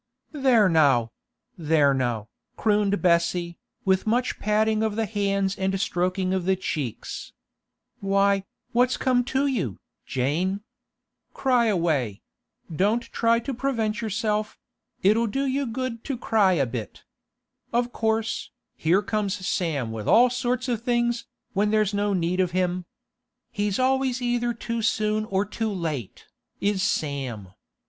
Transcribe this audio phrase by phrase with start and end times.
[0.31, 1.11] 'There now;
[1.59, 7.33] there now,' crooned Bessie, with much patting of the hands and stroking of the cheeks.
[7.99, 9.77] 'Why, what's come to you,
[10.07, 10.61] Jane?
[11.35, 12.23] Cry away;
[12.75, 14.57] don't try to prevent yourself;
[15.03, 17.03] it'll do you good to cry a bit.
[17.71, 22.53] Of course, here comes Sam with all sorts of things, when there's no need of
[22.57, 22.85] him.
[23.51, 26.25] He's always either too soon or too late,
[26.59, 27.49] is Sam.